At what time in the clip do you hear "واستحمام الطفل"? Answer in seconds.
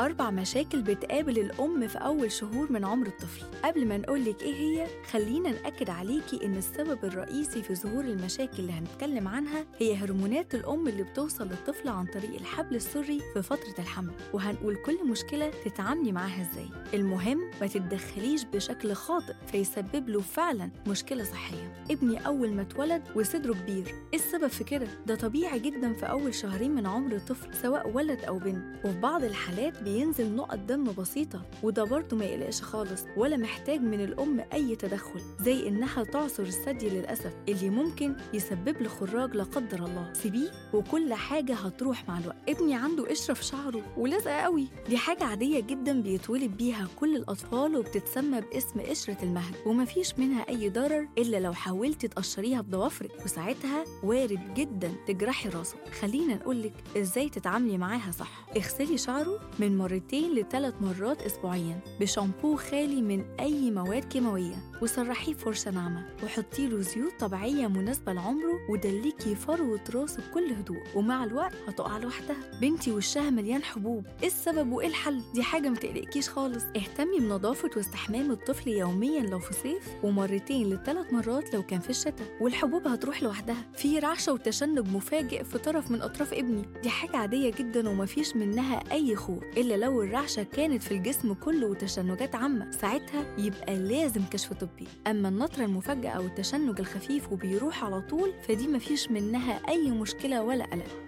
77.76-78.68